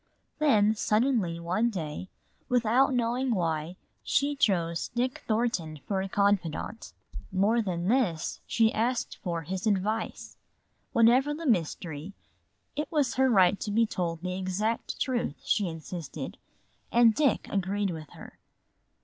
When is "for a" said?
5.87-6.09